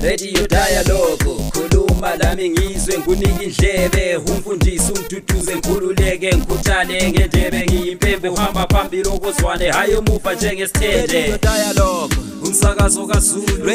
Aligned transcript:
radio 0.00 0.46
dialogo 0.46 1.34
khuluma 1.52 2.14
lami 2.22 2.48
ngizwe 2.48 2.98
ngunika 2.98 3.42
indlebe 3.42 4.16
umfundisi 4.16 4.92
umduduze 4.92 5.54
ngikhululeke 5.56 6.30
ngikhuthane 6.36 7.10
ngendebe 7.12 7.64
ngiyimpembe 7.66 8.28
uhamba 8.28 8.66
phambili 8.72 9.08
okuzwane 9.08 9.70
hhayi 9.70 9.94
omuva 9.98 10.34
njengesithende 10.34 11.36
umsakazo 12.46 13.06
kazulu 13.06 13.70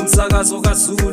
umsakazo 0.00 0.60
kazulu 0.60 1.12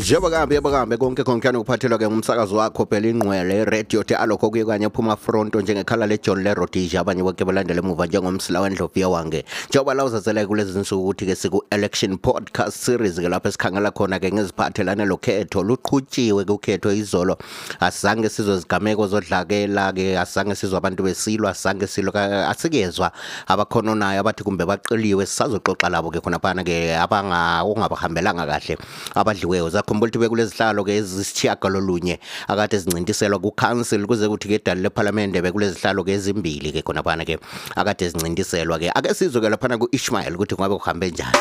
njengoba 0.00 0.40
yebo 0.50 0.50
yabakambe 0.54 0.96
konke 0.96 1.22
konke 1.24 1.48
ukuphathelwa-ke 1.48 2.08
ngumsakazi 2.08 2.54
wakho 2.54 2.86
phela 2.86 3.06
ingqwele 3.08 3.64
radio 3.64 4.02
te 4.02 4.14
alokho 4.14 4.50
kuye 4.50 4.64
kanye 4.64 4.88
phuma 4.88 5.14
fronto 5.16 5.60
njengekhala 5.60 6.06
lejohn 6.06 6.42
lerodisia 6.42 7.00
abanye 7.00 7.22
bonke 7.22 7.44
balandela 7.44 7.80
emuva 7.82 8.06
njengomsila 8.06 8.60
wendlovuya 8.60 9.08
wange 9.08 9.44
njengoba 9.68 9.94
la 9.94 10.04
uzazeleke 10.04 10.46
kulezi 10.46 10.78
nsuku 10.78 11.02
ukuthi-ke 11.02 11.34
siku-election 11.34 12.16
podcast 12.18 12.76
series-ke 12.78 13.28
lapho 13.28 13.48
esikhangela 13.48 13.90
khona-ke 13.90 14.32
ngeziphathelane 14.32 15.04
lokhetho 15.04 15.62
luqhutshiwe 15.62 16.44
kukhetho 16.44 16.92
izolo 16.92 17.36
asizange 17.80 18.28
sizwe 18.28 18.58
zigameko 18.58 19.06
zodlakela-ke 19.06 20.18
asizange 20.18 20.54
sizwe 20.54 20.78
abantu 20.78 21.02
besilwa 21.02 21.50
asizange 21.50 21.86
silwa 21.86 22.48
asikezwa 22.48 23.12
abakhona 23.46 23.92
onayo 23.92 24.20
abathi 24.20 24.44
kumbe 24.44 24.64
baqiliwe 24.64 25.24
sisazoxoxa 25.26 25.90
labo-ke 25.92 26.20
khonaphana 26.24 26.64
ke 26.64 26.96
ongabahambelanga 27.60 28.46
kahle 28.46 28.78
abadliweyo 29.14 29.68
phambi 29.90 30.06
bekule 30.06 30.26
bekulezihlalo 30.26 30.84
ke 30.86 30.96
ezisithiyagalolunye 31.02 32.16
akade 32.48 32.78
zincintiselwa 32.78 33.40
kucouncil 33.42 34.06
kuze 34.06 34.26
kuthi 34.30 34.46
ke 34.48 34.54
edali 34.62 34.82
lephalamende 34.86 35.42
bekulezihlalo 35.42 36.06
ke 36.06 36.14
ezimbili 36.14 36.70
ke 36.78 36.82
khonaphana 36.86 37.26
ke 37.26 37.34
akade 37.74 38.06
zincintiselwa 38.14 38.78
ke 38.78 38.86
ake 38.94 39.10
sizwe 39.18 39.42
ke 39.42 39.48
laphana 39.50 39.78
ku-ishmael 39.82 40.34
ukuthi 40.38 40.54
kungabe 40.54 40.78
kuhambe 40.78 41.06
njani 41.10 41.34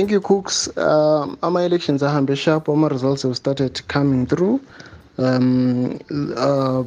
thank 0.00 0.10
you 0.10 0.20
cooks 0.22 0.66
um, 0.78 1.36
ama-elections 1.42 2.02
ahambe 2.02 2.34
sharp 2.36 2.68
ama-results 2.70 3.22
have 3.22 3.34
started 3.36 3.82
coming 3.88 4.24
through 4.26 4.58
um, 5.18 5.98
uh, 6.38 6.82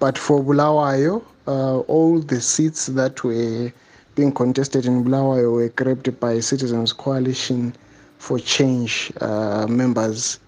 but 0.00 0.18
for 0.18 0.44
bulawayo 0.44 1.22
uh, 1.46 1.78
all 1.92 2.20
the 2.20 2.38
seats 2.40 2.92
that 2.94 3.24
were 3.24 3.72
being 4.16 4.30
contested 4.30 4.84
in 4.84 5.02
bulawayo 5.02 5.50
were 5.52 5.68
grabbed 5.70 6.20
by 6.20 6.40
citizens 6.42 6.92
coalition 6.92 7.72
for 8.18 8.38
change 8.40 9.10
uh, 9.22 9.66
members 9.66 10.38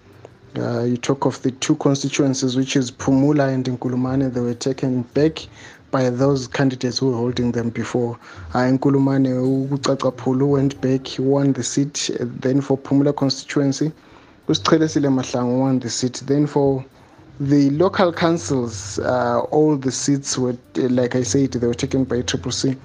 uh, 0.57 0.83
you 0.83 0.97
talk 0.97 1.25
of 1.25 1.41
the 1.41 1.49
two 1.51 1.75
constituencies 1.77 2.55
which 2.55 2.75
is 2.75 2.91
pumula 2.91 3.47
and 3.51 3.65
nkulumane 3.67 4.29
they 4.31 4.41
were 4.41 4.53
taken 4.57 5.01
back 5.15 5.47
by 5.95 6.09
those 6.09 6.45
candidates 6.49 6.97
who 6.97 7.09
were 7.09 7.15
holding 7.23 7.53
them 7.53 7.69
before. 7.69 8.19
Ah, 8.53 8.63
Nkulumane 8.73 9.31
Ugucacapulu 9.69 10.45
went 10.55 10.73
back, 10.81 11.07
he 11.07 11.21
won 11.21 11.53
the 11.53 11.63
seat, 11.63 12.09
eh, 12.19 12.25
then 12.41 12.59
for 12.59 12.77
Pumula 12.77 13.13
constituency, 13.15 13.93
Ustrelesile 14.49 15.07
Mahlangu 15.17 15.57
won 15.57 15.79
the 15.79 15.89
seat, 15.89 16.15
then 16.25 16.47
for 16.47 16.83
the 17.39 17.69
local 17.83 18.11
councils, 18.11 18.99
uh, 18.99 19.39
all 19.51 19.77
the 19.77 19.89
seats 19.89 20.37
were, 20.37 20.57
eh, 20.75 20.87
like 20.89 21.15
I 21.15 21.23
said, 21.23 21.53
they 21.53 21.65
were 21.65 21.73
taken 21.73 22.03
by 22.03 22.23
Triple 22.23 22.51
C. 22.51 22.75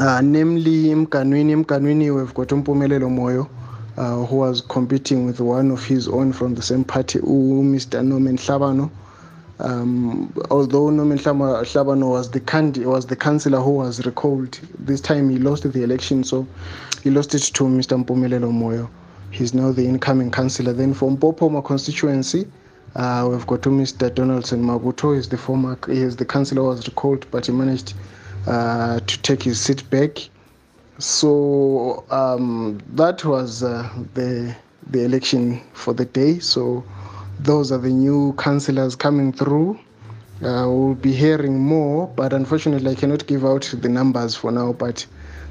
Uh, 0.00 0.20
namely, 0.20 0.78
Mkanwini, 1.04 1.64
Mkanwini, 1.64 2.12
we've 2.12 2.34
got 2.34 2.48
Mpumelelo 2.48 3.08
Moyo, 3.18 3.48
uh, 3.96 4.26
who 4.26 4.36
was 4.44 4.60
competing 4.62 5.24
with 5.24 5.38
one 5.38 5.70
of 5.70 5.84
his 5.84 6.08
own 6.08 6.32
from 6.32 6.56
the 6.56 6.62
same 6.62 6.82
party, 6.82 7.20
Mr. 7.20 8.04
Nomen 8.04 8.38
Hlabano. 8.38 8.90
Um, 9.60 10.32
although 10.52 10.86
Nomin 10.88 11.18
Hlabano 11.18 12.08
was 12.10 12.30
the 12.30 12.82
was 12.88 13.06
the 13.06 13.16
councillor 13.16 13.60
who 13.60 13.70
was 13.70 14.04
recalled, 14.06 14.58
this 14.78 15.00
time 15.00 15.30
he 15.30 15.38
lost 15.38 15.64
the 15.70 15.82
election, 15.82 16.22
so 16.22 16.46
he 17.02 17.10
lost 17.10 17.34
it 17.34 17.42
to 17.54 17.64
Mr. 17.64 18.02
Mpumelelo 18.04 18.52
Moyo. 18.52 18.88
He's 19.30 19.54
now 19.54 19.72
the 19.72 19.84
incoming 19.84 20.30
councillor. 20.30 20.72
Then 20.72 20.94
from 20.94 21.16
Popoma 21.16 21.64
constituency, 21.64 22.46
uh, 22.94 23.26
we've 23.30 23.46
got 23.48 23.62
to 23.62 23.68
Mr. 23.70 24.14
Donaldson 24.14 24.62
Mabuto. 24.62 25.14
He's 25.16 25.28
the 25.28 25.36
former, 25.36 25.76
he 25.88 26.00
is 26.02 26.16
the 26.16 26.24
councillor 26.24 26.62
was 26.62 26.86
recalled, 26.86 27.26
but 27.32 27.46
he 27.46 27.52
managed 27.52 27.94
uh, 28.46 29.00
to 29.00 29.18
take 29.22 29.42
his 29.42 29.60
seat 29.60 29.88
back. 29.90 30.18
So 30.98 32.04
um, 32.10 32.78
that 32.92 33.24
was 33.24 33.64
uh, 33.64 33.88
the 34.14 34.54
the 34.90 35.04
election 35.04 35.62
for 35.72 35.94
the 35.94 36.04
day. 36.04 36.38
So 36.38 36.84
those 37.40 37.70
are 37.70 37.78
the 37.78 37.90
new 37.90 38.32
councillors 38.34 38.96
coming 38.96 39.32
through. 39.32 39.78
Uh, 40.42 40.66
we'll 40.68 40.94
be 40.94 41.12
hearing 41.12 41.58
more, 41.58 42.06
but 42.08 42.32
unfortunately, 42.32 42.90
I 42.90 42.94
cannot 42.94 43.26
give 43.26 43.44
out 43.44 43.72
the 43.80 43.88
numbers 43.88 44.34
for 44.34 44.50
now. 44.52 44.72
But 44.72 45.04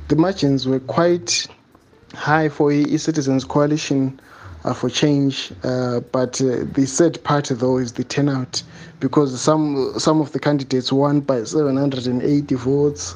the 0.07 0.15
margins 0.15 0.67
were 0.67 0.79
quite 0.79 1.45
high 2.13 2.47
for 2.49 2.71
EE 2.71 2.97
Citizens 2.97 3.43
Coalition 3.43 4.19
uh, 4.63 4.73
for 4.73 4.89
Change. 4.89 5.51
Uh, 5.63 5.99
but 6.11 6.39
uh, 6.41 6.63
the 6.73 6.85
sad 6.85 7.21
part, 7.25 7.45
though, 7.51 7.77
is 7.77 7.93
the 7.93 8.03
turnout 8.05 8.63
because 9.01 9.39
some 9.41 9.93
some 9.99 10.21
of 10.21 10.31
the 10.31 10.39
candidates 10.39 10.91
won 10.91 11.19
by 11.21 11.43
780 11.43 12.55
votes, 12.55 13.15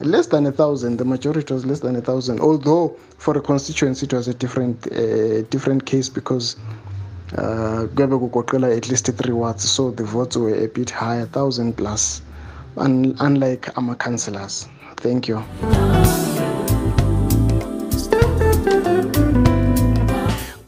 less 0.00 0.26
than 0.28 0.44
a 0.46 0.52
thousand. 0.52 0.98
The 0.98 1.04
majority 1.04 1.54
was 1.54 1.64
less 1.64 1.80
than 1.80 1.94
a 1.96 2.00
thousand. 2.00 2.40
Although 2.40 2.96
for 3.18 3.36
a 3.38 3.40
constituency, 3.40 4.06
it 4.06 4.12
was 4.12 4.26
a 4.26 4.34
different 4.34 4.88
uh, 4.92 5.42
different 5.42 5.86
case 5.86 6.08
because 6.08 6.56
uh, 7.38 7.82
kuyabe 7.94 8.16
kugoqela 8.18 8.66
at 8.68 8.88
least 8.88 9.06
three 9.18 9.32
wards 9.34 9.64
so 9.68 9.90
the 9.90 10.04
votes 10.04 10.36
were 10.36 10.54
a 10.54 10.68
bit 10.68 10.90
higher 10.90 11.26
1000 11.26 11.72
plus 11.76 12.20
un 12.76 13.14
unlike 13.20 13.70
ama-councillors 13.76 14.68
thank 15.02 15.28
you 15.28 15.40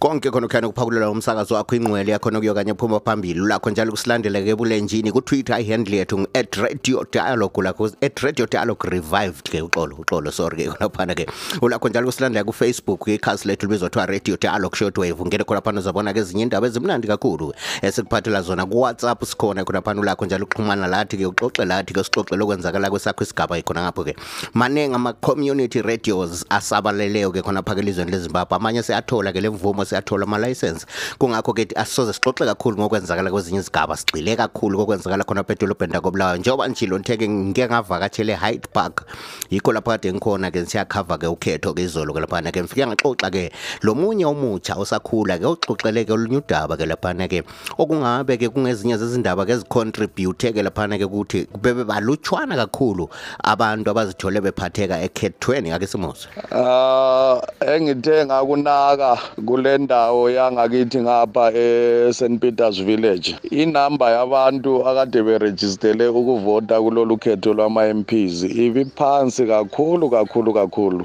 konke 0.04 0.28
khona 0.30 0.48
khona 0.48 0.68
kuphakulelwa 0.68 1.10
umsakazo 1.10 1.54
wakho 1.54 1.76
ingqwele 1.76 2.12
yakho 2.12 2.30
kanye 2.54 2.74
phuma 2.74 3.00
phambili 3.00 3.40
lakho 3.40 3.70
njalo 3.70 3.92
kusilandele-ke 3.92 4.54
kutwitter 4.56 5.12
ku-twitter 5.12 5.60
ihandle 5.60 5.96
yethu 5.96 6.18
ngu-at 6.18 6.54
radio 6.56 7.06
dialogue 7.10 7.62
lakho 7.62 7.90
at 8.02 8.20
radio 8.20 8.44
dialogue 8.46 8.84
revived 8.90 9.48
ke 9.48 9.62
uxolo 9.64 9.96
uxolo 9.96 10.30
sorry 10.32 10.64
ke 10.64 10.70
khonaphana-ke 10.76 11.24
ulakho 11.62 11.88
njalo 11.88 12.06
kusilandela 12.12 12.44
kufacebook 12.44 13.08
ikhasi 13.08 13.48
lethu 13.48 13.66
libizwa 13.66 13.88
kuthiwa 13.88 14.06
radio 14.06 14.36
dialogue 14.36 14.76
shortwave 14.76 15.20
ungene 15.22 15.44
khonaphana 15.44 15.80
uzabona-ke 15.80 16.18
ezinye 16.20 16.42
indaba 16.42 16.66
ezimnandi 16.66 17.08
kakhulu 17.08 17.54
esikuphathela 17.82 18.42
zona 18.42 18.66
kuwhatsapp 18.66 19.24
sikhona 19.24 19.64
khonaphana 19.64 20.00
ulakho 20.00 20.26
njalo 20.26 20.44
uxhumana 20.44 20.86
lathi-ke 20.86 21.26
uxoxe 21.26 21.64
lathi-ke 21.64 22.00
sixoxe 22.04 22.36
lokwenzakala 22.36 22.90
kwesakho 22.90 23.24
isigaba 23.24 23.56
khona 23.64 23.84
ngapho-ke 23.88 24.16
maningi 24.54 24.94
ama-community 24.94 25.80
radios 25.82 26.44
asabaleleyo-ke 26.52 27.40
khonapha-ke 27.42 27.80
elizweni 27.80 28.10
lezimbabwe 28.12 28.56
amanye 28.56 28.82
siyathola-ke 28.82 29.40
le 29.40 29.50
mvumo 29.50 29.84
athola 29.96 30.24
ama-license 30.24 30.86
kungakho-ke 31.18 31.66
asisoze 31.74 32.12
sixoxe 32.12 32.44
kakhulu 32.44 32.76
ngokwenzakala 32.78 33.30
kwezinye 33.30 33.58
izigaba 33.60 33.96
sigxile 33.96 34.36
kakhulu 34.36 34.78
kokwenzakala 34.78 35.24
khona 35.24 35.42
pha 35.44 35.52
edolobheni 35.52 35.92
lakobulawayo 35.92 36.36
njengoba 36.36 36.68
njilo 36.68 36.98
ntheke 36.98 37.28
ngike 37.28 37.66
ngavakatshele 37.66 38.36
hyde 38.36 38.68
park 38.72 39.06
yikho 39.50 39.72
lapha 39.72 39.90
kade 39.90 40.12
ngikhona-ke 40.12 40.60
nisiyakhava-ke 40.60 41.26
ukhetho-ke 41.26 41.82
izolo-ke 41.82 42.20
laphana-ke 42.20 42.60
ngifike 42.62 42.86
ngaxoxa-ke 42.86 43.50
lo 43.82 43.94
munye 43.94 44.24
omutsha 44.26 44.74
osakhula-ke 44.74 45.46
oxoxele-ke 45.46 46.12
olunye 46.12 46.36
udaba-ke 46.38 46.86
laphana-ke 46.86 47.44
okungabe-ke 47.78 48.48
kungezinye 48.48 48.96
zezindaba-ke 48.96 49.56
zicontribute 49.56 50.52
ke 50.52 50.60
laphana-ke 50.62 51.04
ukuthi 51.04 51.46
balutshwana 51.86 52.56
kakhulu 52.56 53.08
abantu 53.44 53.90
abazithole 53.90 54.40
bephatheka 54.40 55.02
ekhethweni 55.06 55.70
ake 55.72 55.86
simuzwe 55.86 56.30
um 56.52 56.58
ah, 56.60 57.40
engithe 57.60 58.24
ngakunaka 58.26 59.18
kule 59.46 59.73
endawo 59.76 60.22
yangakithi 60.38 60.98
ngapha 61.04 61.44
e-St 61.68 62.36
Peters 62.42 62.78
Village 62.88 63.28
inamba 63.62 64.06
yabantu 64.16 64.70
akade 64.88 65.20
berejistele 65.26 66.04
ukuvota 66.18 66.74
kulolu 66.84 67.14
khetho 67.22 67.50
lwama-MPs 67.58 68.34
ibiphansi 68.64 69.42
kakhulu 69.52 70.04
kakhulu 70.14 70.50
kakhulu 70.58 71.04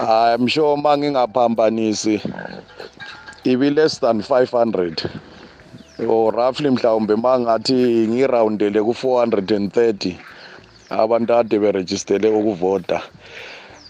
I'm 0.00 0.48
sure 0.52 0.72
uma 0.78 0.96
ngingaphambanisi 0.96 2.16
ibi 3.50 3.68
less 3.76 3.98
than 4.02 4.22
500 4.22 5.10
or 6.08 6.32
roughly 6.40 6.70
mhlawumbe 6.74 7.14
mangathi 7.24 7.76
ngirowundele 8.08 8.80
ku 8.88 8.92
430 9.02 10.14
abantu 11.02 11.30
ade 11.40 11.56
berejistele 11.62 12.28
ukuvota 12.38 12.98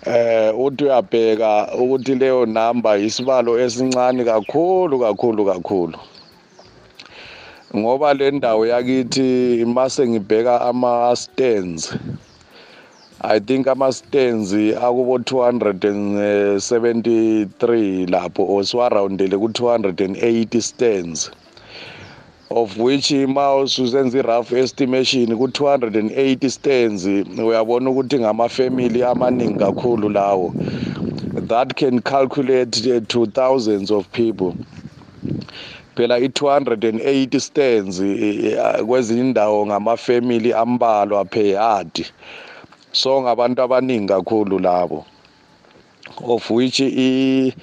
eh 0.07 0.49
uthi 0.57 0.85
uyabheka 0.89 1.69
ukuthi 1.77 2.15
leyo 2.21 2.47
number 2.49 2.97
isibalo 3.09 3.53
esincane 3.65 4.23
kakhulu 4.33 4.95
kakhulu 5.05 5.43
kakhulu 5.51 5.99
ngoba 7.79 8.09
le 8.19 8.27
ndawo 8.37 8.63
yakithi 8.73 9.29
mase 9.77 10.03
ngibheka 10.09 10.55
ama 10.71 10.93
stands 11.21 11.83
I 13.35 13.37
think 13.45 13.63
ama 13.69 13.89
stands 13.93 14.49
akubo 14.85 15.15
273 15.21 18.09
lapho 18.13 18.43
oswa 18.57 18.87
roundele 18.89 19.37
ku 19.43 19.49
280 19.49 20.61
stands 20.71 21.21
of 22.51 22.77
which 22.79 23.13
mouse 23.31 23.79
usenza 23.79 24.25
rough 24.27 24.51
estimation 24.53 25.39
ku 25.39 25.47
280 25.47 26.51
stands 26.51 27.07
uyabona 27.07 27.87
ukuthi 27.95 28.19
ngama 28.27 28.49
family 28.51 29.05
amaningi 29.07 29.55
kakhulu 29.59 30.09
lawo 30.11 30.51
that 31.49 31.77
can 31.79 32.01
calculate 32.03 32.83
to 33.07 33.27
thousands 33.39 33.91
of 33.95 34.03
people 34.11 34.53
phela 35.95 36.19
i280 36.19 37.39
stands 37.41 38.03
kwezinye 38.87 39.21
indawo 39.31 39.67
ngamafamily 39.67 40.53
ambalwa 40.53 41.25
per 41.25 41.47
yard 41.55 42.03
so 42.93 43.23
ngabantu 43.23 43.63
abaningi 43.63 44.09
kakhulu 44.11 44.59
labo 44.59 45.07
of 46.27 46.51
which 46.51 46.81
i 46.83 47.55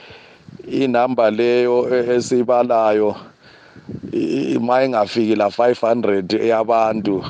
inamba 0.67 1.31
leyo 1.31 1.91
esibalayo 2.15 3.15
e, 3.23 3.35
mayingafiki 4.59 5.35
la 5.35 5.45
500 5.49 6.39
eyabantu 6.41 7.23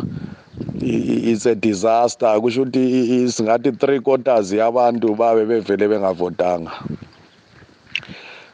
it's 0.81 1.45
a 1.45 1.55
disaster 1.55 2.33
kusho 2.41 2.61
ukuthi 2.61 3.31
singathi 3.31 3.69
3 3.71 4.01
quarters 4.01 4.51
yabantu 4.53 5.15
babe 5.19 5.45
bevele 5.45 5.85
bengavotanga 5.91 6.73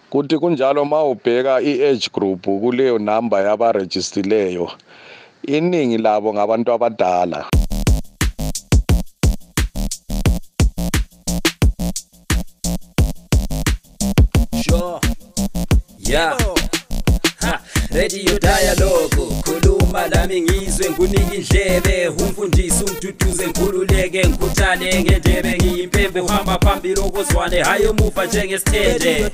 kuthi 0.10 0.36
kunjalo 0.38 0.86
mawubheka 0.86 1.62
i-age 1.62 2.10
group 2.14 2.46
kuleyo 2.46 3.00
number 3.00 3.46
yabarejistileyo 3.46 4.72
iningi 5.48 5.98
labo 5.98 6.34
ngabantu 6.34 6.72
abadala 6.74 7.46
radio 18.04 18.38
dialogo 18.40 19.32
khuluma 19.46 20.08
lami 20.14 20.42
ngizwe 20.42 20.90
ngunika 20.90 21.36
indlebe 21.36 22.08
umfundisi 22.24 22.84
umduduze 22.84 23.48
ngululeke 23.48 24.28
ngikhuthane 24.28 25.02
ngendebe 25.04 25.56
ngiyimpembe 25.58 26.20
uhamba 26.22 26.58
phambili 26.64 27.00
okozwane 27.02 27.62
hhayi 27.62 27.86
omuva 27.88 28.26
njengesithende 28.26 29.30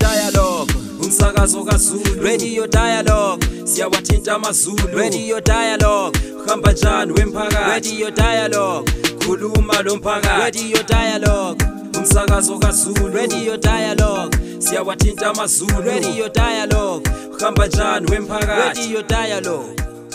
umsakazo 1.04 1.64
kazuluradio 1.64 2.68
dialog 2.68 3.44
siyawathinta 3.66 4.36
amazulu 4.36 4.88
radio 4.98 5.40
dialog 5.42 6.16
hamba 6.48 6.72
njani 6.72 7.12
wemphakatiradio 7.14 8.12
dialog 8.12 8.90
khuluma 9.26 9.82
lo 9.82 9.96
mphakatiradio 9.96 10.84
dialog 10.84 11.64
umsakazo 12.00 12.60
kazulu 12.60 13.08
radio 13.14 13.58
dialog 13.58 14.36
siyawathinta 14.60 15.30
amazulu 15.30 15.82
radio 15.86 16.30
dialog 16.30 17.08
Kambajan 17.40 18.04
wemphakathi 18.12 18.92
radio 18.92 19.02
dialogue 19.08 19.72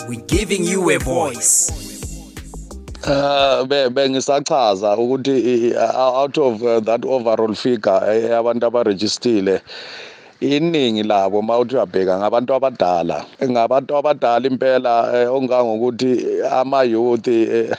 we 0.07 0.21
giving 0.29 0.61
you 0.71 0.81
a 0.93 0.97
voice 1.01 1.51
Uh, 3.13 3.65
be 3.69 3.79
bengisachaza 3.95 4.89
ukuthi 4.97 5.73
uh, 5.73 6.19
out 6.21 6.37
of 6.37 6.61
uh, 6.61 6.77
that 6.89 7.01
overall 7.15 7.53
figure 7.63 8.01
eh, 8.13 8.31
abantu 8.39 8.63
abarejistile 8.69 9.55
iningi 10.39 11.03
labo 11.11 11.41
mawuthi 11.47 11.73
uyabheka 11.75 12.13
ngabantu 12.19 12.51
abadala 12.57 13.17
ngabantu 13.51 13.91
abadala 13.99 14.43
impela 14.51 14.93
eh, 15.21 15.27
ongangokuthi 15.37 16.11
ama 16.59 16.79
youth 16.93 17.27
eh, 17.27 17.73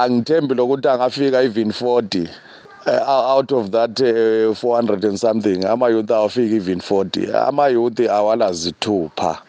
angithembi 0.00 0.52
lokuthi 0.60 0.88
angafika 0.92 1.40
even 1.48 1.70
40 1.72 2.28
uh, 2.88 3.34
out 3.36 3.52
of 3.52 3.70
that 3.72 4.00
uh, 4.00 4.54
400 4.54 5.04
and 5.04 5.20
something 5.20 5.64
ama-youth 5.64 6.10
awafiki 6.10 6.52
even 6.54 6.80
40 6.80 7.32
ama 7.34 7.68
two, 7.70 8.08
awalazithupha 8.10 9.42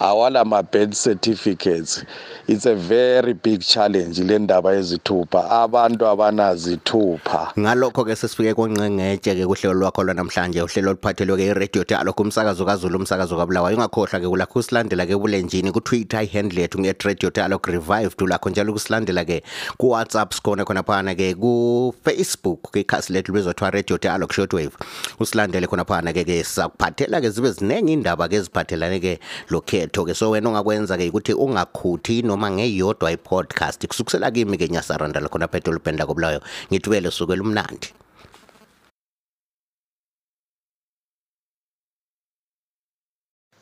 awala 0.00 0.44
ma-birth 0.46 0.94
certificates 0.94 2.04
it's 2.46 2.66
a 2.66 2.74
very 2.74 3.32
big 3.32 3.62
challenge 3.62 4.20
le 4.22 4.38
ndaba 4.38 4.72
yezithupha 4.74 5.50
abantu 5.50 6.06
abanazithupha 6.06 7.52
ngalokho-ke 7.58 8.16
sesifike 8.16 8.54
konqengetshe-ke 8.54 9.46
kuhlelo 9.46 9.74
lwakho 9.74 10.02
lwanamhlanje 10.02 10.62
uhlelo 10.62 10.90
oluphathelwe-ke 10.90 11.46
iradio 11.46 11.84
dalo 11.88 12.12
umsakazo 12.12 12.64
kazulu 12.64 12.98
umsakazo 12.98 13.36
kabulawayo 13.36 13.76
ungakhohlwa-ke 13.76 14.28
kulakho 14.28 14.58
usilandela-ke 14.58 15.16
ku 15.16 15.72
kutwitter 15.72 16.22
ihandle 16.22 16.60
yethu 16.60 16.80
nge-radio 16.80 17.30
dialog 17.30 17.66
revived 17.66 18.22
ulakho 18.22 18.50
njalo 18.50 18.72
ukusilandela-ke 18.72 19.42
kuwhatsapp 19.76 20.32
sikhona 20.34 20.64
khona 20.64 20.82
phana-ke 20.82 21.34
kufacebook 21.34 22.70
kwikhasi 22.70 23.12
lethu 23.12 23.32
lwezothiwa 23.32 23.70
radio 23.70 23.98
dialog 23.98 24.32
shortwave 24.32 24.76
usilandele 25.20 25.66
khona 25.66 25.84
phana-ke-ke 25.84 26.44
sizakuphathela-ke 26.44 27.30
zibe 27.30 27.50
ziningi 27.50 27.92
indaba-ke 27.92 28.36
eziphathelane-ke 28.36 29.18
lokhe 29.50 29.87
lento 29.88 30.04
ke 30.06 30.12
so 30.14 30.30
wena 30.36 30.48
ongakwenza 30.52 30.96
ke 31.00 31.08
ukuthi 31.10 31.32
ungakhuthi 31.34 32.20
noma 32.24 32.50
ngeyodwa 32.52 33.08
i-podcast 33.12 33.86
kusukisela 33.88 34.28
kimi 34.30 34.58
ke 34.60 34.68
nyasaranda 34.68 35.16
lakhona 35.20 35.48
phethe 35.48 35.70
olubhenda 35.72 36.04
kobulayo 36.06 36.40
ngithi 36.70 36.88
ubele 36.92 37.08
sukela 37.10 37.40
umnandi 37.42 37.88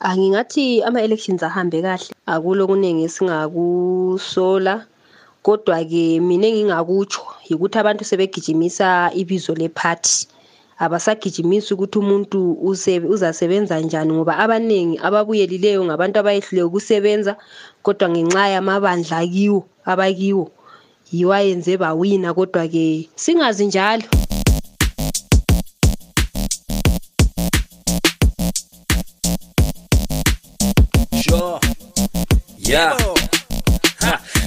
angingathi 0.02 0.82
ama-elections 0.82 1.42
ahambe 1.46 1.78
kahle 1.86 2.10
akulo 2.26 2.66
kuningi 2.66 3.04
esingakusola 3.06 4.74
kodwa-ke 5.46 6.18
mina 6.26 6.46
engingakutsho 6.50 7.22
yikuthi 7.48 7.78
abantu 7.78 8.02
sebegijimisa 8.04 9.10
ibizo 9.14 9.54
lephathi 9.54 10.26
abasagijimisi 10.78 11.72
ukuthi 11.74 11.96
umuntu 12.00 12.40
uzasebenza 13.12 13.80
njani 13.80 14.12
ngoba 14.12 14.32
abaningi 14.44 15.00
ababuyelileyo 15.06 15.80
ngabantu 15.84 16.16
abayehluleka 16.20 16.66
ukusebenza 16.68 17.32
kodwa 17.84 18.06
ngenxa 18.12 18.42
yamabandla 18.54 19.16
akiwo 19.24 19.60
abakiwo 19.90 20.44
yiwo 21.12 21.32
ayenze 21.38 21.72
bawina 21.80 22.28
kodwa-ke 22.36 23.08
singazi 23.16 23.64
njalo 23.66 24.02
Sure. 31.26 31.58
Yeah. 32.58 33.15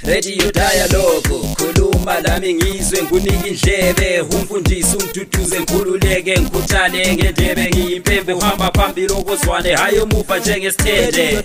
radio 0.10 0.52
dialogo 0.52 1.56
khuluma 1.58 2.20
lami 2.28 2.54
ngizwe 2.54 3.04
ngunika 3.04 3.48
indlebe 3.48 4.22
umfundisi 4.36 4.96
ungiduduze 4.98 5.60
ngikhululeke 5.60 6.40
ngikhuthane 6.42 7.14
ngendebe 7.16 7.64
ngiyimpembe 7.70 8.34
uhamba 8.34 8.72
phambili 8.76 9.14
okozwane 9.14 9.70
hhayi 9.76 9.98
omuva 10.00 10.40
njengesithende 10.40 11.44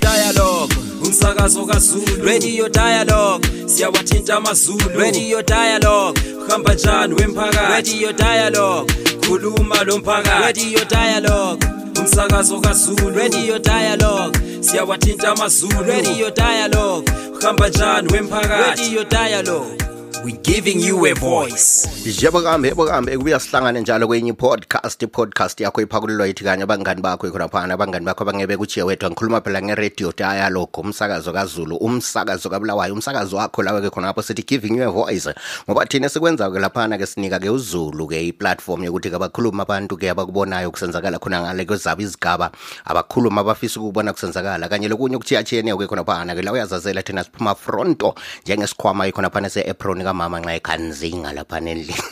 umsakazo 1.07 1.67
kazuluradio 1.67 2.69
dialog 2.69 3.43
siyawathinta 3.67 4.35
amazulu 4.37 5.01
radio 5.01 5.43
dialog 5.43 6.19
uhamba 6.49 6.75
njani 6.75 7.15
wemphakathiradio 7.15 8.13
dialog 8.13 8.93
khuluma 9.27 9.83
lo 9.85 9.99
mphakathiradio 9.99 10.85
dialog 10.85 11.74
umsakazo 12.05 12.55
kazuluradio 12.61 13.59
dialogue 13.59 14.39
siyawathinta 14.61 15.29
amazulu 15.31 15.83
radio 15.89 16.31
dialogue 16.31 17.13
uhamba 17.41 17.69
njani 17.69 18.09
wemphakathiradio 18.13 19.05
dialogue 19.05 19.85
we 20.25 20.33
giving 20.41 20.81
you 20.81 20.97
a 21.05 21.13
voice 21.13 21.85
yebo 22.23 22.41
kambe 22.43 22.69
yebo 22.69 22.85
kambe 22.85 23.13
ekubuya 23.13 23.41
sihlangane 23.41 23.81
njalo 23.81 24.07
kwenye 24.07 24.33
podcast 24.33 25.03
i-podcast 25.03 25.61
yakho 25.61 25.83
iphakulelwa 25.83 26.27
yithi 26.27 26.45
kanye 26.45 26.63
abangani 26.63 27.03
bakho 27.03 27.27
ikhona 27.29 27.49
phana 27.49 27.75
abangani 27.75 28.05
bakho 28.05 28.23
abangebe 28.25 28.57
kujiye 28.57 28.85
wedwa 28.87 29.11
ngikhuluma 29.11 29.41
phela 29.41 29.63
nge-radio 29.63 30.13
dialogue 30.19 30.71
umsakazo 30.81 31.33
kaZulu 31.33 31.77
umsakazo 31.77 32.51
kabulawayo 32.51 32.93
umsakazo 32.93 33.37
wakho 33.37 33.63
lawe-ke 33.63 33.91
khona 33.91 34.07
lapho 34.07 34.23
sithi 34.23 34.43
giving 34.49 34.77
you 34.77 34.89
a 34.89 34.91
voice 34.91 35.29
ngoba 35.69 35.87
thina 35.87 36.09
sikwenza-ke 36.09 36.59
laphana-ke 36.59 37.07
sinika-ke 37.07 37.51
uZulu-ke 37.51 38.25
i-platform 38.29 38.85
yokuthi-ke 38.85 39.17
abakhuluma 39.17 39.63
abantu-ke 39.69 40.11
abakubonayo 40.11 40.71
kusenzakala 40.71 41.19
khona 41.19 41.41
ngale 41.43 41.65
kwezabo 41.65 42.03
izigaba 42.03 42.51
abakhuluma 42.85 43.41
abafisa 43.41 43.81
ukubona 43.81 44.13
kusenzakala 44.13 44.69
kanye 44.69 44.89
lokunye 44.89 45.17
okuthiyatshiyeneyo-ke 45.21 45.85
khona 45.87 46.05
phana-ke 46.05 46.43
la 46.43 46.53
uyazazela 46.53 47.03
thina 47.05 47.25
siphuma 47.25 47.55
fronto 47.55 48.15
njengesikhwama 48.47 49.07
ikhona 49.09 49.31
phana 49.31 49.51
se-apron 49.53 50.14
mama 50.19 50.39
nxa 50.41 50.53
ekhanzinga 50.61 51.31
laphana 51.37 51.69
endlini 51.71 52.03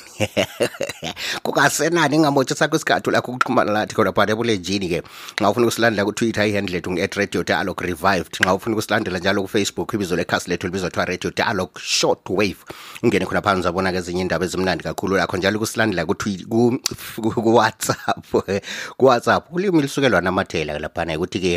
kukasenani 1.42 2.16
ingamotshisa 2.16 2.68
kwisikhathi 2.68 3.10
lakho 3.14 3.32
ukuxhumana 3.32 3.70
lathi 3.76 3.94
khona 3.96 4.12
phana 4.16 4.32
ebulenjini 4.34 4.86
ke 4.92 4.98
nxa 5.38 5.50
ufuna 5.50 5.64
ukusilandela 5.66 6.04
kutwitter 6.08 6.44
ihandle 6.50 6.76
ethu 6.78 6.90
nge-at 6.92 7.14
radio 7.20 7.40
dialog 7.48 7.78
revived 7.88 8.32
nxa 8.42 8.52
ufuna 8.56 8.74
ukusilandela 8.76 9.18
njalo 9.18 9.40
kufacebook 9.46 9.88
ibizo 9.94 10.14
lekhasi 10.20 10.50
lethu 10.50 10.66
libizwa 10.66 10.88
kuthiwa 10.90 11.06
radio 11.10 11.30
dialog 11.30 11.70
short 11.78 12.22
wave 12.38 12.56
ungene 13.02 13.26
khona 13.26 13.42
phansi 13.42 13.62
zabona 13.62 13.88
ke 13.94 13.98
ezinye 14.02 14.20
indaba 14.26 14.44
ezimnandi 14.44 14.82
kakhulu 14.84 15.16
lakho 15.16 15.36
njalo 15.36 15.58
kusilandela 15.58 16.06
kuwhatsapp 16.06 18.24
kuwhatsapp 18.96 19.44
ulimi 19.54 19.82
lisukelwa 19.82 20.20
namathela 20.20 20.78
laphana 20.78 21.16
ukuthi 21.16 21.40
ke 21.40 21.54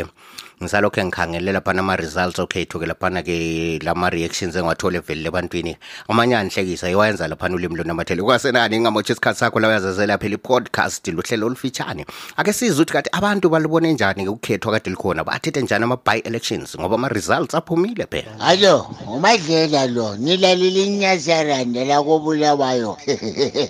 ngisalokho 0.56 1.04
ngikhangele 1.04 1.52
laphana 1.52 1.80
ama-results 1.84 2.38
okay 2.40 2.64
thuke 2.64 2.86
laphana-ke 2.88 3.36
lama-reactions 3.84 4.56
engiwathole 4.56 4.96
evelele 5.00 5.28
ebantwini 5.28 5.72
amanye 6.08 6.36
anihlekisa 6.36 6.88
iwayenza 6.90 7.28
laphana 7.28 7.54
ulimi 7.54 7.76
lonamathele 7.76 8.22
kwasenani 8.24 8.76
ingamotsha 8.76 9.12
isikhathi 9.12 9.38
sakho 9.40 9.60
la 9.60 9.68
uyazazela 9.68 10.16
phela 10.18 10.34
i-podcast 10.40 11.02
luhlelo 11.08 11.46
olufitshane 11.46 12.02
ake 12.40 12.52
size 12.56 12.72
ukuthi 12.72 12.92
kathi 12.92 13.10
abantu 13.12 13.48
balubone 13.52 13.92
njani-ke 13.92 14.28
ukukhethwa 14.32 14.72
kade 14.72 14.90
likhona 14.90 15.20
bathethe 15.28 15.60
njani 15.62 15.84
ama-by-elections 15.84 16.68
ngoba 16.80 16.94
ama-results 16.96 17.54
aphumile 17.54 18.06
phela 18.08 18.40
allo 18.40 18.86
umadlela 19.12 19.84
lo 19.92 20.16
nilalile 20.16 20.82
inyazaranda 20.86 22.00
kobulawayo 22.02 22.96
um 23.08 23.16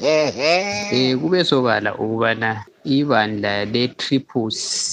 eh, 0.95 1.19
kube 1.19 1.45
sobala 1.45 1.95
ukubana 1.95 2.65
ibandla 2.95 3.53
le-triple 3.73 4.51
c 4.51 4.87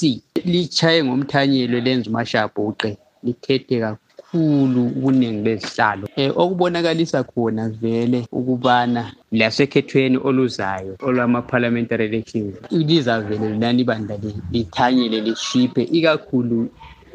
litshaye 0.51 0.99
ngomthanyelo 1.07 1.77
lenza 1.85 2.07
umashabhuqe 2.11 2.89
lithethe 3.25 3.75
kakhulu 3.85 4.81
ubuningi 4.97 5.41
bezihlalo 5.45 6.05
um 6.21 6.31
okubonakalisa 6.41 7.19
khona 7.31 7.63
vele 7.81 8.19
ukubana 8.39 9.01
lasekhethweni 9.39 10.17
oluzayo 10.27 10.93
olwama-parliamentary 11.07 12.03
elections 12.09 12.53
lizavele 12.87 13.45
lunani 13.51 13.79
ibandla 13.83 14.15
lithanyele 14.53 15.17
lishiphe 15.25 15.81
ikakhulu 15.97 16.57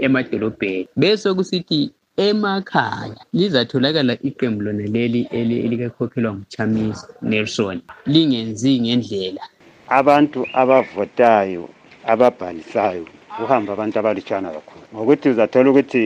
emadolobheni 0.05 0.87
bese 1.01 1.29
kusithi 1.37 1.79
emakhaya 2.27 3.19
lizatholakala 3.37 4.13
iqembu 4.29 4.61
lona 4.65 4.85
leli 4.95 5.21
elikakhokhelwa 5.67 6.31
nguchamisa 6.37 7.07
nelson 7.31 7.77
lingenzi 8.13 8.73
ngendlela 8.83 9.45
abantu 9.97 10.41
abavotayo 10.61 11.65
ababhalisayo 12.13 13.07
kuhamba 13.37 13.71
abantu 13.73 13.95
abalutshwana 14.01 14.49
kakhulu 14.57 14.85
ngokuthi 14.95 15.27
uzathola 15.33 15.67
ukuthi 15.71 16.03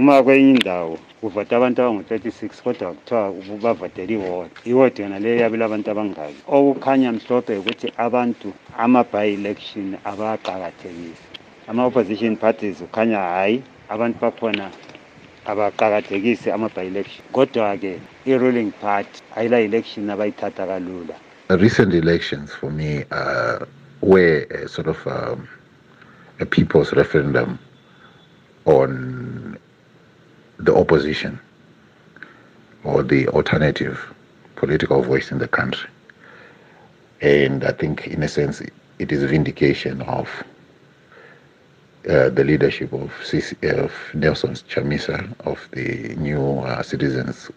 uma 0.00 0.14
kwenye 0.24 0.50
indawo 0.56 0.94
kuvota 1.20 1.52
abantu 1.56 1.78
abangu-36 1.82 2.52
kodwa 2.64 2.88
kuthiwa 2.92 3.58
bavotele 3.64 4.12
iwodi 4.18 4.54
iwodi 4.70 4.98
yona 5.02 5.18
leyo 5.22 5.36
yabile 5.42 5.64
abantu 5.66 5.86
abangaki 5.90 6.40
okukhanya 6.56 7.08
mhlophe 7.16 7.52
ukuthi 7.60 7.86
abantu 8.06 8.48
ama-by-election 8.84 9.86
abaqakathekisi 10.10 11.16
ama-opposition 11.70 12.34
parties 12.44 12.76
ukhanya 12.86 13.18
hhayi 13.26 13.56
abantu 13.94 14.16
bakhona 14.24 14.66
abaqakathekisi 15.50 16.46
ama-by-election 16.56 17.22
kodwa-ke 17.36 17.92
i-ruling 18.30 18.70
party 18.84 19.16
ayila-election 19.38 20.04
abayithatha 20.14 20.62
kalula 20.70 21.16
Uh, 21.52 21.56
recent 21.58 21.92
elections 21.92 22.50
for 22.50 22.70
me 22.70 23.04
uh, 23.10 23.58
were 24.00 24.46
a 24.50 24.66
sort 24.66 24.86
of 24.86 25.06
um, 25.06 25.46
a 26.40 26.46
people's 26.46 26.94
referendum 26.94 27.58
on 28.64 29.58
the 30.58 30.74
opposition 30.74 31.38
or 32.84 33.02
the 33.02 33.28
alternative 33.28 34.00
political 34.56 35.02
voice 35.02 35.30
in 35.30 35.38
the 35.38 35.48
country. 35.48 35.90
And 37.20 37.64
I 37.64 37.72
think, 37.72 38.06
in 38.06 38.22
a 38.22 38.28
sense, 38.28 38.62
it 38.98 39.12
is 39.12 39.22
a 39.22 39.26
vindication 39.28 40.00
of 40.02 40.30
uh, 42.08 42.30
the 42.30 42.44
leadership 42.44 42.94
of, 42.94 43.12
of 43.62 43.92
Nelson 44.14 44.54
Chamisa 44.54 45.30
of 45.40 45.60
the 45.72 46.14
new 46.16 46.60
uh, 46.60 46.82
Citizens 46.82 47.50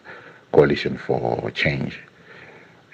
Coalition 0.52 0.98
for 0.98 1.50
Change. 1.52 1.98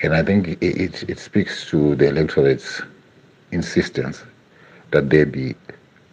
And 0.03 0.15
I 0.17 0.23
think 0.25 0.49
it, 0.61 0.63
it, 0.63 1.05
it 1.11 1.19
speaks 1.21 1.67
to 1.71 1.95
the 1.95 2.09
electorate's 2.09 2.83
insistence 3.53 4.21
that 4.91 5.11
there 5.11 5.25
be 5.25 5.55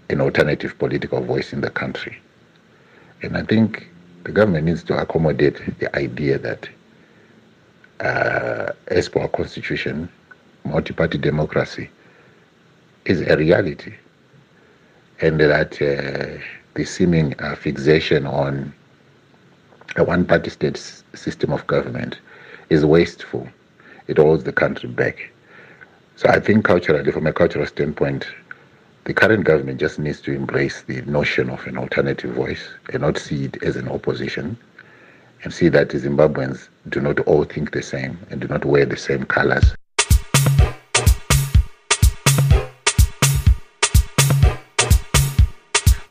an 0.10 0.22
alternative 0.22 0.78
political 0.78 1.22
voice 1.22 1.54
in 1.54 1.62
the 1.62 1.72
country. 1.72 2.16
And 3.24 3.36
I 3.36 3.42
think 3.44 3.90
the 4.26 4.32
government 4.32 4.66
needs 4.66 4.84
to 4.84 4.98
accommodate 5.02 5.60
the 5.80 5.94
idea 5.98 6.38
that, 6.38 6.70
uh, 8.00 8.74
as 8.88 9.10
per 9.10 9.22
our 9.22 9.28
constitution, 9.28 10.08
multi 10.64 10.94
party 10.94 11.18
democracy 11.18 11.90
is 13.06 13.22
a 13.22 13.36
reality. 13.38 13.96
And 15.22 15.40
that 15.40 15.82
uh, 15.82 16.40
the 16.76 16.86
seeming 16.86 17.34
uh, 17.42 17.56
fixation 17.56 18.28
on 18.28 18.72
a 19.96 20.04
one 20.04 20.26
party 20.26 20.52
state 20.52 20.78
s- 20.78 21.04
system 21.16 21.52
of 21.52 21.66
government 21.66 22.20
is 22.70 22.86
wasteful 22.86 23.48
it 24.10 24.18
holds 24.18 24.44
the 24.44 24.52
country 24.52 24.90
back. 24.90 25.32
So 26.16 26.28
I 26.30 26.40
think 26.40 26.66
culturally, 26.66 27.12
from 27.12 27.28
a 27.28 27.32
cultural 27.32 27.68
standpoint, 27.68 28.26
the 29.06 29.14
current 29.14 29.44
government 29.46 29.80
just 29.80 30.00
needs 30.00 30.20
to 30.22 30.34
embrace 30.34 30.82
the 30.82 31.02
notion 31.04 31.48
of 31.50 31.66
an 31.68 31.78
alternative 31.78 32.32
voice 32.34 32.68
and 32.92 33.02
not 33.04 33.18
see 33.20 33.46
it 33.46 33.62
as 33.64 33.76
an 33.76 33.88
opposition 33.88 34.58
and 35.44 35.54
see 35.54 35.70
that 35.70 35.90
Zimbabweans 35.90 36.68
do 36.90 37.00
not 37.02 37.20
all 37.22 37.44
think 37.46 37.72
the 37.72 37.82
same 37.84 38.18
and 38.32 38.42
do 38.42 38.48
not 38.48 38.66
wear 38.66 38.86
the 38.86 38.98
same 38.98 39.24
colors. 39.26 39.76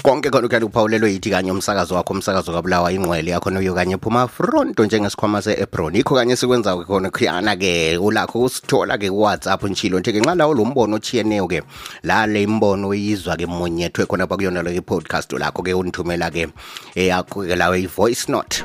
konke 0.03 0.31
khona 0.31 0.47
ukuyani 0.47 0.67
kuphawulelwe 0.67 1.13
yithi 1.15 1.31
kanye 1.31 1.51
umsakazo 1.53 1.95
wakho 1.95 2.15
umsakazo 2.15 2.53
kabulawa 2.53 2.93
ingqwele 2.93 3.31
yakho 3.35 3.51
noyo 3.51 3.75
kanye 3.75 3.97
phuma 3.99 4.29
fronto 4.31 4.85
njengesikhwama 4.87 5.43
seEbron 5.43 5.95
ikho 5.97 6.15
kanye 6.15 6.37
sikwenzayo 6.39 6.85
khona 6.87 7.11
khuyana 7.11 7.57
ke 7.59 7.99
ulakho 7.99 8.43
usithola 8.47 8.95
ke 8.99 9.11
WhatsApp 9.11 9.63
nchilo 9.67 9.99
nje 10.01 10.13
ngenxa 10.13 10.35
lawo 10.39 10.55
lombono 10.55 10.97
ochiyeneyo 11.03 11.49
ke 11.51 11.63
la 12.07 12.27
le 12.31 12.43
imbono 12.47 12.89
oyizwa 12.95 13.35
ke 13.37 13.47
munyethwe 13.51 14.07
khona 14.07 14.29
bakuyona 14.31 14.63
lo 14.63 14.71
podcast 14.87 15.33
lakho 15.35 15.63
ke 15.67 15.75
unithumela 15.75 16.31
ke 16.31 16.47
eyakho 16.95 17.43
eh, 17.45 17.55
ke 17.55 17.57
lawe 17.59 17.75
i 17.81 17.87
voice 17.91 18.29
note 18.31 18.63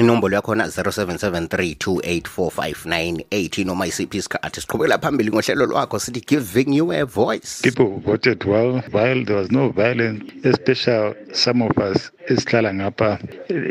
inombolo 0.00 0.36
yakhona 0.36 0.64
0773284598 0.66 3.66
noma 3.68 3.84
isiphi 3.86 4.16
isikhathi 4.18 4.60
siqhubekela 4.64 4.96
phambili 5.02 5.30
ngohlelo 5.32 5.64
lwakho 5.70 5.96
sithi 6.04 6.20
giving 6.30 6.70
you 6.78 6.86
a 6.92 7.02
voice 7.20 7.52
people 7.70 7.84
voted 8.08 8.40
well 8.52 8.72
while 8.96 9.20
there 9.26 9.38
was 9.40 9.50
no 9.58 9.64
violence 9.80 10.18
especially 10.42 11.14
some 11.42 11.60
of 11.68 11.74
us 11.88 11.98
esihlala 12.32 12.70
ngapha 12.78 13.10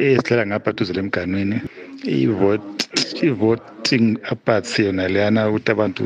esihlala 0.09 0.45
ngapha 0.49 0.71
duze 0.77 0.91
lemganwini 0.97 1.57
i-vote 2.03 2.85
i-voting 3.27 4.07
aparthy 4.33 4.79
yona 4.87 5.05
leyana 5.13 5.41
ukuthi 5.49 5.71
abantu 5.75 6.03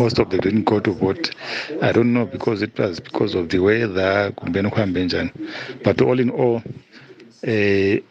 most 0.00 0.16
of 0.22 0.26
the 0.32 0.38
didn't 0.44 0.64
go 0.72 0.78
to 0.86 0.92
vote 1.02 1.24
i 1.80 1.90
don't 1.94 2.10
know 2.16 2.26
because 2.34 2.58
it 2.68 2.74
was 2.82 2.94
because 3.08 3.32
of 3.40 3.44
the 3.52 3.58
weather 3.68 4.14
kumbeni 4.40 4.68
kuhambe 4.74 5.04
njani 5.04 5.30
but 5.84 5.96
all 6.06 6.18
in 6.24 6.30
all 6.30 6.60
eh 7.42 8.02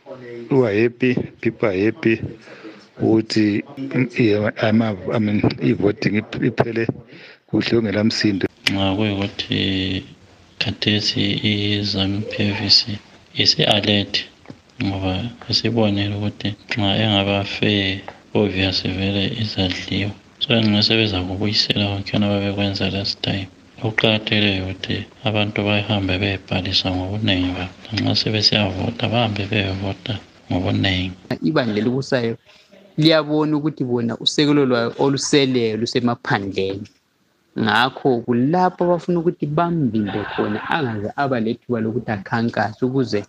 UAEP, 0.57 0.99
PIPAEP 1.41 2.01
ukuthi 3.03 3.45
I 4.67 4.69
mean 5.25 5.39
i-voting 5.71 6.15
iphele 6.49 6.83
kuhle 7.47 7.71
ongelamsindo 7.79 8.45
nxa 8.71 8.87
kuyikuthi 8.97 9.57
khathesi 10.61 11.23
i-ZANU-PF 11.51 12.59
isi-alert 13.43 14.13
ngoba 14.85 15.13
isibonile 15.51 16.13
ukuthi 16.17 16.47
nxa 16.71 16.89
engabafe 17.03 17.71
obvious 18.39 18.77
vele 18.97 19.23
izadliwa 19.41 20.11
so 20.41 20.47
ngingase 20.57 20.91
bezakubuyisela 20.99 21.83
konke 21.91 22.11
ababekwenza 22.17 22.83
last 22.95 23.15
time 23.27 23.45
Kuqakathekile 23.81 24.51
abantu 25.27 25.59
bahambe 25.67 26.13
beyobhalisa 26.21 26.87
ngobunengi 26.95 27.49
babo 27.57 27.77
nxa 28.01 28.13
sebesiyavota 28.21 29.03
bahambe 29.13 29.43
beyovota 29.51 30.13
ngobunengi 30.49 31.09
ibandla 31.49 31.77
elibusayo 31.81 32.33
liyabona 33.01 33.51
ukuthi 33.59 33.83
bona 33.89 34.13
usekelo 34.23 34.61
lwayo 34.69 34.89
oluseleyo 35.03 35.75
lusemaphandleni 35.81 36.87
ngakho 37.63 38.09
kulapho 38.25 38.79
abafuna 38.85 39.17
ukuthi 39.19 39.45
bambimbe 39.57 40.19
khona 40.31 40.59
angaze 40.75 41.09
aba 41.23 41.37
lethuba 41.45 41.77
lokuthi 41.83 42.09
akhankase 42.15 42.79
ukuze 42.87 43.19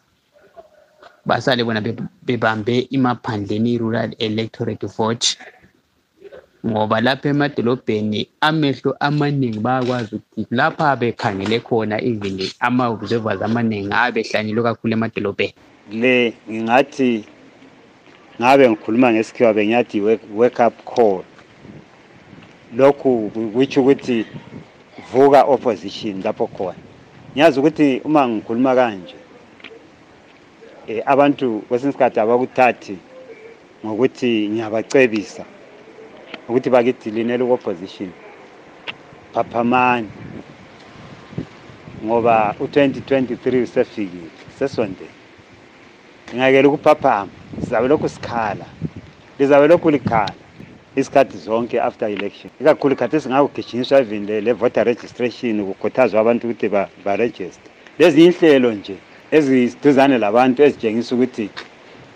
basale 1.29 1.61
bona 1.67 1.81
bebambe 2.27 2.75
emaphandleni 2.97 3.69
i-rural 3.75 4.11
electorate 4.27 4.87
vote 4.97 5.29
ngoba 6.67 7.01
lapha 7.01 7.29
emadolobheni 7.29 8.27
amehlo 8.41 8.91
amaningi 9.01 9.59
bayakwazi 9.59 10.17
ukuthi 10.19 10.47
lapha 10.55 10.97
bekhangele 10.97 11.61
khona 11.61 12.03
even 12.03 12.37
ama-observers 12.61 13.41
amaningi 13.47 13.93
abehlanyelwe 13.95 14.63
kakhulu 14.67 14.93
emadolobheni 14.95 15.55
le 16.03 16.15
ngingathi 16.51 17.11
ngabe 18.41 18.65
ngikhuluma 18.71 19.09
ngesikhiwa 19.13 19.55
bengiyathi 19.57 19.97
wake 20.39 20.61
up 20.67 20.75
call 20.85 21.23
lokhu 22.77 23.31
kutsho 23.55 23.81
ukuthi 23.81 24.27
vuka 25.13 25.41
opposition 25.53 26.17
lapho 26.27 26.47
khona 26.57 26.81
ngiyazi 27.35 27.57
ukuthi 27.61 27.87
uma 28.07 28.21
ngikhuluma 28.29 28.73
kanje 28.79 29.17
um 30.91 31.01
abantu 31.13 31.61
kwesinye 31.69 31.91
isikhathi 31.93 32.19
abakuthathi 32.21 32.95
ngokuthi 33.85 34.31
ngiyabacebisa 34.51 35.45
ukuthi 36.49 36.71
bakidilinele 36.73 37.45
ku-opposition 37.45 38.11
phaphamani 39.33 40.09
ngoba 42.05 42.55
u-2023 42.61 43.63
usefikile 43.69 44.31
sesondele 44.59 45.09
ngingakela 46.35 46.69
ukuphaphama 46.69 47.33
sizabe 47.65 47.87
lokhu 47.93 48.09
sikhala 48.09 48.67
lizabe 49.39 49.67
lokhu 49.69 49.89
likhala 49.93 50.33
isikhathi 50.97 51.37
zonke 51.39 51.77
after 51.83 52.09
election 52.11 52.51
ikakhulu 52.61 52.97
khathi 52.97 53.21
singakugijinyiswa 53.21 53.99
even 54.01 54.25
le-voter 54.27 54.85
registration 54.85 55.67
kukhuthazwa 55.69 56.21
abantu 56.21 56.49
ukuthi 56.49 56.69
barejiste 57.05 57.69
lezi 57.99 58.25
inhlelo 58.25 58.73
nje 58.73 58.95
eziduzane 59.31 60.19
labantu 60.19 60.63
ezitshengisa 60.63 61.15
ukuthi 61.15 61.47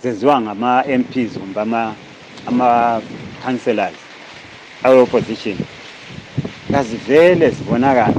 zenziwa 0.03 0.37
ngama-mps 0.41 1.33
kumbe 1.41 1.61
ama-councellors 2.49 3.99
our 4.85 4.99
opposition 4.99 5.57
azivele 6.75 7.51
zibonakale 7.51 8.15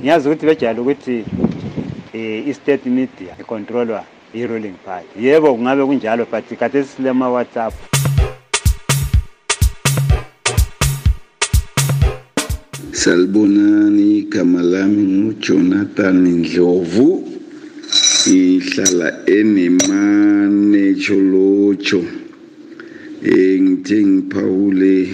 ngiyazi 0.00 0.28
ukuthi 0.28 0.46
bejayele 0.46 0.80
ukuthi 0.80 1.16
eh, 2.12 2.48
i-state 2.48 2.86
media 2.88 3.36
icontrolwa 3.40 4.04
i-ruling 4.34 4.76
party 4.84 5.12
yebo 5.26 5.54
kungabe 5.54 5.84
kunjalo 5.84 6.24
but 6.30 6.48
khathesi 6.58 6.88
silema-whatsapp 6.96 7.72
salibonani 12.92 14.18
igama 14.24 14.62
lami 14.62 15.02
ngujonathan 15.02 16.16
ndlovu 16.16 17.32
ihlala 18.26 19.08
enemanecho 19.26 21.14
lotsho 21.14 21.98
um 21.98 23.62
ngithe 23.62 24.06
ngiphawule 24.06 25.08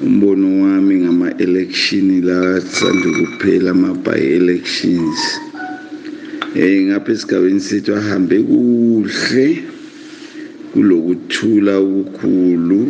umbono 0.00 0.46
wami 0.62 0.94
ngama-election 1.02 2.20
la 2.26 2.60
sisanda 2.60 3.08
kuphela 3.18 3.70
ama-by-elections 3.76 5.20
um 6.54 6.82
ngapha 6.86 7.12
esigabeni 7.14 7.60
sethu 7.68 7.92
ahambe 8.00 8.36
kuhle 8.48 9.46
kulokuthula 10.72 11.72
okukhulu 11.84 12.80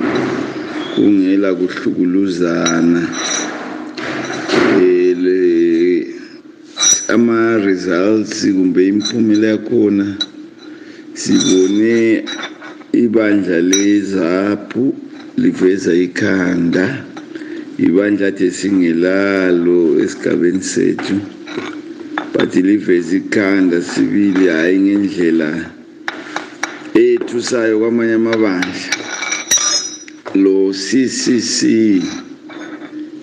kungela 0.95 1.49
kuhlukuluzana 1.59 3.03
eh, 4.83 6.07
ama-results 7.15 8.39
kumbe 8.55 8.81
imiphumela 8.91 9.47
yakhona 9.55 10.07
sibone 11.21 12.25
ibandla 13.01 13.59
lezaphu 13.71 15.08
liveza 15.39 15.95
ikhanda 15.95 16.85
ibandla 17.87 18.27
kade 18.33 18.49
singelalo 18.59 19.79
esigabeni 20.05 20.63
sethu 20.71 21.17
but 22.33 22.53
liveza 22.69 23.13
ikhanda 23.23 23.77
sibili 23.89 24.45
hayi 24.53 24.77
ngendlela 24.85 25.51
ethusayo 27.05 27.75
kwamanye 27.81 28.15
amabandla 28.21 28.99
lo 30.43 30.55
CCC 30.85 31.59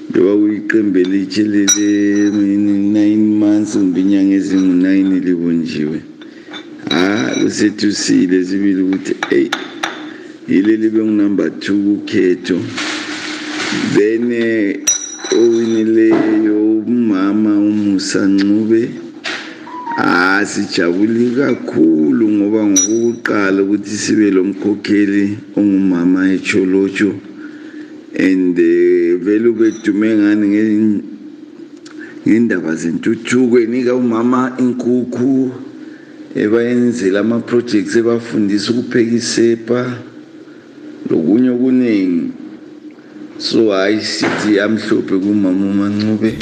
njengoba 0.10 0.34
kuyiqembu 0.40 0.98
elitshe 1.04 1.44
lele-nine 1.54 3.26
months 3.42 3.74
kumbe 3.78 4.00
inyanga 4.04 4.36
ezingu-nine 4.40 5.16
libunjiwe 5.28 5.98
ha 6.94 7.02
kusethu 7.40 7.88
sile 8.02 8.38
sibili 8.48 8.82
ukuthi 8.86 9.14
eyi 9.38 9.50
yile 10.48 10.78
libe 10.78 11.02
ngunumber 11.04 11.50
two 11.60 11.74
kukhetho 11.74 12.58
then 13.96 14.24
owinileyo 15.42 16.80
umama 16.88 17.58
umusa 17.58 18.26
ncube 18.28 18.90
asijabuli 19.98 21.28
ah, 21.28 21.36
kakhulu 21.38 22.26
ngoba 22.30 22.62
ngokuqala 22.68 23.62
ukuthi 23.64 23.96
sibe 23.98 24.28
lomkhokheli 24.32 25.26
ongumama 25.58 26.30
echolotsho 26.34 27.12
and 28.30 28.60
eh, 28.60 29.18
vele 29.18 29.48
ubedume 29.50 30.10
ngani 30.16 30.50
ngendaba 32.28 32.76
zentuthuko 32.76 33.60
enika 33.66 33.96
umama 33.96 34.54
inkukhu 34.62 35.52
ebayenzela 36.36 37.20
ama-projects 37.26 37.96
ebafundisa 38.02 38.68
ukupheka 38.74 39.14
isepa 39.22 39.80
lokunye 41.06 41.50
okuningi 41.54 42.32
so 43.38 43.72
hayi 43.72 44.02
sithi 44.02 44.60
amhlophe 44.60 45.18
kumama 45.20 45.50
uMancube 45.72 46.38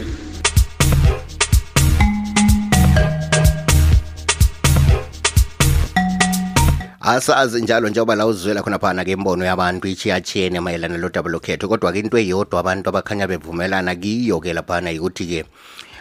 asazi 7.01 7.61
njalo 7.61 7.89
njengoba 7.89 8.15
la 8.15 8.25
uzizwela 8.27 8.61
khona 8.63 8.79
phana 8.79 9.03
ke 9.05 9.11
imbono 9.11 9.45
yabantu 9.45 9.87
ichiyachiyene 9.87 10.59
mayelana 10.59 10.97
lodaba 10.97 11.29
lokhetho 11.31 11.67
kodwa-ke 11.67 11.99
into 11.99 12.17
eyodwa 12.17 12.59
abantu 12.59 12.89
abakhanya 12.89 13.27
bevumelana 13.27 13.95
kiyo-ke 13.95 14.53
laphana 14.53 14.89
yikuthi-ke 14.95 15.43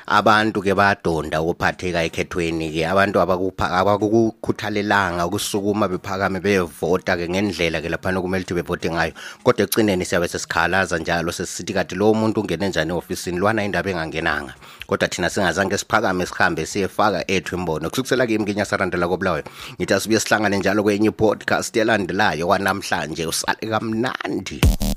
abantu 0.09 0.59
ke 0.67 0.75
badonda 0.75 1.39
ukuphatheka 1.41 2.03
ekhethweni 2.11 2.67
ke 2.75 2.83
abantu 2.87 3.17
abakukhuthalelanga 3.23 5.23
ukusukuma 5.31 5.87
bephakame 5.89 6.41
bevota 6.43 7.13
ke 7.15 7.27
ngendlela 7.31 7.79
ke 7.81 7.87
laphana 7.89 8.19
kumele 8.21 8.43
ukuthi 8.43 8.57
bevote 8.59 8.89
ngayo 8.91 9.13
kodwa 9.47 9.63
ekugcineni 9.65 10.03
siyabe 10.05 10.27
sesikhalaza 10.29 10.99
njalo 10.99 11.31
sesisithi 11.33 11.73
kade 11.75 11.95
lowo 11.95 12.15
muntu 12.15 12.41
ungene 12.43 12.69
njani 12.69 12.91
ehofisini 12.91 13.39
lwana 13.39 13.65
indaba 13.65 13.91
engangenanga 13.91 14.55
kodwa 14.87 15.09
thina 15.09 15.31
singazange 15.31 15.79
siphakame 15.79 16.27
sihambe 16.27 16.67
siyefaka 16.67 17.25
ethu 17.31 17.57
imbono 17.57 17.91
kusukisela 17.91 18.27
ke 18.27 18.35
imkinya 18.35 18.65
sarandela 18.65 19.09
kobulawayo 19.09 19.45
ngithi 19.79 19.95
asibuye 19.95 20.21
sihlangane 20.21 20.57
njalo 20.59 20.83
kwenye 20.83 21.09
i-podcast 21.09 21.77
elandelayo 21.77 22.47
kwanamhlanje 22.47 23.27
usale 23.27 23.65
kamnandi 23.71 24.61
mm 24.65 24.71
-hmm. 24.71 24.92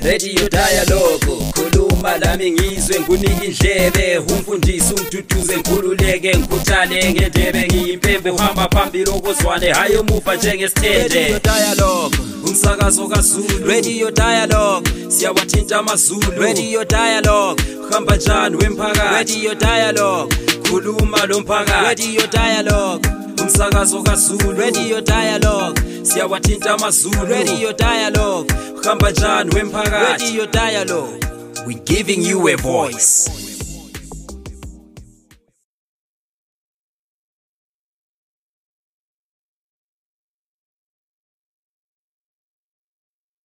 radio 0.00 0.48
dialogo 0.48 1.44
khuluma 1.54 2.18
lami 2.18 2.50
ngizwe 2.50 3.00
ngunika 3.00 3.44
indlebe 3.44 4.18
umfundisi 4.18 4.94
umduduze 4.94 5.56
ngikhululeke 5.56 6.30
ngikhuthane 6.38 7.12
ngendebe 7.14 7.66
ngiyimpembe 7.68 8.30
uhamba 8.30 8.68
phambili 8.72 9.10
okozwane 9.10 9.72
hhayi 9.72 9.96
omuva 9.96 10.34
njengesithendedialogo 10.36 12.16
umsakazo 12.46 13.08
kazulu 13.08 13.66
radio 13.68 14.10
dialogo 14.10 14.88
siyawathinta 15.08 15.78
amazulu 15.78 16.42
radio 16.42 16.84
dialogo 16.84 17.60
hamba 17.92 18.16
njani 18.16 18.56
wemphakathi 18.56 19.14
radio 19.18 19.54
dialogo 19.54 20.28
khuluma 20.70 21.26
lo 21.26 21.40
mphakathi 21.40 21.84
radio 21.84 22.26
dialogo 22.26 23.21
umsakazo 23.52 24.02
kazulu 24.02 24.52
radio 24.58 25.00
dialog 25.00 25.76
siyawathinta 26.02 26.72
amazulu 26.74 27.26
radio 27.30 27.72
dialog 27.72 28.48
uhamba 28.82 29.10
njani 29.10 29.50
wemphakathi 29.54 30.20
radio 30.36 30.46
dialog 30.46 31.10
we 31.66 31.74
giving 31.74 32.22
you 32.28 32.48
a 32.48 32.54
voice 32.56 33.51